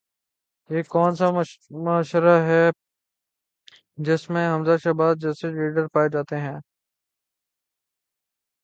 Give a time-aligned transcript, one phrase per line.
[0.69, 1.29] یہ کون سا
[1.83, 2.63] معاشرہ ہے
[3.97, 6.57] جس میں حمزہ شہباز جیسے لیڈر پائے جاتے ہیں؟